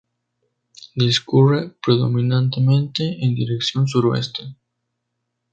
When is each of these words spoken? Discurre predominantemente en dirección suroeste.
Discurre 0.95 1.69
predominantemente 1.79 3.23
en 3.23 3.35
dirección 3.35 3.87
suroeste. 3.87 4.55